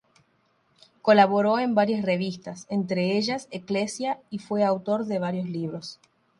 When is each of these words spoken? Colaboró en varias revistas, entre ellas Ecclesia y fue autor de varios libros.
Colaboró 1.03 1.59
en 1.59 1.75
varias 1.75 2.03
revistas, 2.03 2.65
entre 2.71 3.17
ellas 3.17 3.47
Ecclesia 3.51 4.19
y 4.31 4.39
fue 4.39 4.63
autor 4.63 5.05
de 5.05 5.19
varios 5.19 5.47
libros. 5.47 5.99